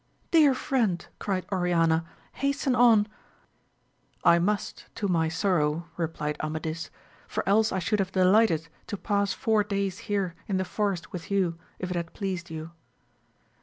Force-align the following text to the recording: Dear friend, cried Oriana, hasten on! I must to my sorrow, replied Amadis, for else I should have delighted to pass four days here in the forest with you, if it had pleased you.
Dear 0.31 0.55
friend, 0.55 1.07
cried 1.19 1.45
Oriana, 1.51 2.05
hasten 2.33 2.73
on! 2.75 3.07
I 4.23 4.39
must 4.39 4.85
to 4.95 5.07
my 5.07 5.29
sorrow, 5.29 5.89
replied 5.95 6.37
Amadis, 6.41 6.89
for 7.27 7.47
else 7.47 7.71
I 7.71 7.77
should 7.77 7.99
have 7.99 8.11
delighted 8.11 8.67
to 8.87 8.97
pass 8.97 9.31
four 9.31 9.63
days 9.63 9.99
here 10.09 10.33
in 10.47 10.57
the 10.57 10.65
forest 10.65 11.13
with 11.13 11.29
you, 11.29 11.59
if 11.77 11.91
it 11.91 11.95
had 11.95 12.13
pleased 12.15 12.49
you. 12.49 12.71